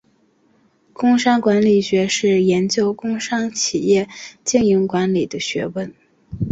[0.93, 4.09] 工商管理学是研究工商企业
[4.43, 5.93] 经营管理的学问。